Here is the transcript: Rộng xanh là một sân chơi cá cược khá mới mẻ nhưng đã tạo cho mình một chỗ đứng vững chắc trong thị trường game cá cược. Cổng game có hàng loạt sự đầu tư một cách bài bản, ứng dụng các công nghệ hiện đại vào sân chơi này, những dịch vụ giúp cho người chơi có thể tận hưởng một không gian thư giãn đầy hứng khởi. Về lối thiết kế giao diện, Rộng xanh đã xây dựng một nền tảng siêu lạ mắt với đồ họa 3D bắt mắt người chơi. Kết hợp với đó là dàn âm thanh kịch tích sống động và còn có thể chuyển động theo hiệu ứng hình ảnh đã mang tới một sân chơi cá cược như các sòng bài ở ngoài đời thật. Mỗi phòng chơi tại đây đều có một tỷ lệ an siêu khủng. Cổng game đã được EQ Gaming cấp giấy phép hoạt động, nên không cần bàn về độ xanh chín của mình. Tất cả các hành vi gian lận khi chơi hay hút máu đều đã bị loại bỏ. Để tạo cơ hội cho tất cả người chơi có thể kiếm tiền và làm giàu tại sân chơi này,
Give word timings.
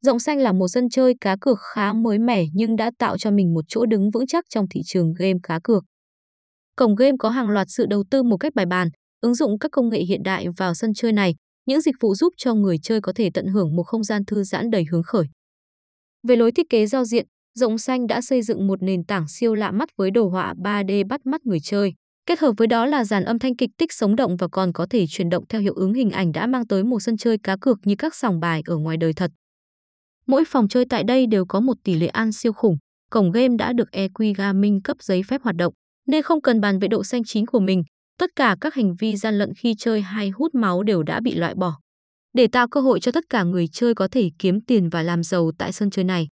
Rộng 0.00 0.18
xanh 0.18 0.38
là 0.38 0.52
một 0.52 0.68
sân 0.68 0.88
chơi 0.88 1.14
cá 1.20 1.36
cược 1.40 1.58
khá 1.74 1.92
mới 1.92 2.18
mẻ 2.18 2.44
nhưng 2.52 2.76
đã 2.76 2.90
tạo 2.98 3.18
cho 3.18 3.30
mình 3.30 3.54
một 3.54 3.64
chỗ 3.68 3.86
đứng 3.86 4.10
vững 4.10 4.26
chắc 4.26 4.44
trong 4.50 4.66
thị 4.70 4.80
trường 4.84 5.12
game 5.18 5.38
cá 5.42 5.60
cược. 5.64 5.84
Cổng 6.76 6.94
game 6.94 7.16
có 7.18 7.28
hàng 7.28 7.48
loạt 7.48 7.66
sự 7.70 7.86
đầu 7.86 8.04
tư 8.10 8.22
một 8.22 8.36
cách 8.36 8.54
bài 8.54 8.66
bản, 8.66 8.88
ứng 9.20 9.34
dụng 9.34 9.58
các 9.58 9.70
công 9.72 9.88
nghệ 9.88 10.00
hiện 10.00 10.22
đại 10.22 10.46
vào 10.56 10.74
sân 10.74 10.94
chơi 10.94 11.12
này, 11.12 11.34
những 11.66 11.80
dịch 11.80 11.94
vụ 12.00 12.14
giúp 12.14 12.34
cho 12.36 12.54
người 12.54 12.76
chơi 12.82 13.00
có 13.00 13.12
thể 13.16 13.30
tận 13.34 13.46
hưởng 13.46 13.76
một 13.76 13.82
không 13.82 14.04
gian 14.04 14.24
thư 14.24 14.44
giãn 14.44 14.70
đầy 14.70 14.84
hứng 14.90 15.02
khởi. 15.02 15.24
Về 16.28 16.36
lối 16.36 16.52
thiết 16.52 16.66
kế 16.70 16.86
giao 16.86 17.04
diện, 17.04 17.26
Rộng 17.54 17.78
xanh 17.78 18.06
đã 18.06 18.20
xây 18.20 18.42
dựng 18.42 18.66
một 18.66 18.82
nền 18.82 19.04
tảng 19.04 19.28
siêu 19.28 19.54
lạ 19.54 19.70
mắt 19.70 19.88
với 19.96 20.10
đồ 20.10 20.28
họa 20.28 20.54
3D 20.54 21.06
bắt 21.08 21.26
mắt 21.26 21.46
người 21.46 21.60
chơi. 21.60 21.92
Kết 22.26 22.38
hợp 22.38 22.52
với 22.56 22.66
đó 22.66 22.86
là 22.86 23.04
dàn 23.04 23.24
âm 23.24 23.38
thanh 23.38 23.56
kịch 23.56 23.70
tích 23.78 23.92
sống 23.92 24.16
động 24.16 24.36
và 24.36 24.48
còn 24.48 24.72
có 24.72 24.86
thể 24.90 25.04
chuyển 25.08 25.28
động 25.28 25.44
theo 25.48 25.60
hiệu 25.60 25.74
ứng 25.74 25.94
hình 25.94 26.10
ảnh 26.10 26.32
đã 26.32 26.46
mang 26.46 26.66
tới 26.66 26.84
một 26.84 27.00
sân 27.00 27.16
chơi 27.16 27.38
cá 27.42 27.56
cược 27.60 27.78
như 27.84 27.94
các 27.98 28.14
sòng 28.14 28.40
bài 28.40 28.62
ở 28.66 28.76
ngoài 28.76 28.96
đời 28.96 29.12
thật. 29.12 29.30
Mỗi 30.26 30.44
phòng 30.46 30.68
chơi 30.68 30.84
tại 30.90 31.04
đây 31.04 31.26
đều 31.26 31.44
có 31.46 31.60
một 31.60 31.76
tỷ 31.84 31.94
lệ 31.94 32.06
an 32.06 32.32
siêu 32.32 32.52
khủng. 32.52 32.76
Cổng 33.10 33.30
game 33.30 33.56
đã 33.58 33.72
được 33.72 33.88
EQ 33.92 34.34
Gaming 34.36 34.82
cấp 34.82 34.96
giấy 35.00 35.22
phép 35.28 35.42
hoạt 35.42 35.56
động, 35.56 35.72
nên 36.06 36.22
không 36.22 36.42
cần 36.42 36.60
bàn 36.60 36.78
về 36.78 36.88
độ 36.88 37.04
xanh 37.04 37.24
chín 37.24 37.46
của 37.46 37.60
mình. 37.60 37.82
Tất 38.18 38.30
cả 38.36 38.56
các 38.60 38.74
hành 38.74 38.94
vi 39.00 39.16
gian 39.16 39.38
lận 39.38 39.50
khi 39.54 39.74
chơi 39.78 40.00
hay 40.00 40.30
hút 40.30 40.54
máu 40.54 40.82
đều 40.82 41.02
đã 41.02 41.20
bị 41.20 41.34
loại 41.34 41.54
bỏ. 41.54 41.78
Để 42.32 42.46
tạo 42.46 42.68
cơ 42.68 42.80
hội 42.80 43.00
cho 43.00 43.12
tất 43.12 43.24
cả 43.28 43.42
người 43.42 43.66
chơi 43.72 43.94
có 43.94 44.08
thể 44.08 44.30
kiếm 44.38 44.60
tiền 44.60 44.88
và 44.88 45.02
làm 45.02 45.22
giàu 45.22 45.50
tại 45.58 45.72
sân 45.72 45.90
chơi 45.90 46.04
này, 46.04 46.28